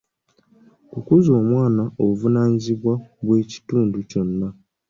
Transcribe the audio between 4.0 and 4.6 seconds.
kyonna.